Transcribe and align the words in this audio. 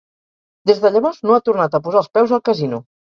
Des 0.69 0.79
de 0.85 0.89
llavors 0.95 1.19
no 1.31 1.35
ha 1.35 1.43
tornat 1.49 1.77
a 1.79 1.81
posar 1.89 2.01
els 2.01 2.09
peus 2.17 2.33
al 2.39 2.43
casino. 2.51 2.81